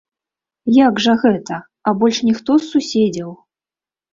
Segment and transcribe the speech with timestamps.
[0.77, 1.59] Як жа гэта,
[1.91, 3.31] а больш ніхто з суседзяў?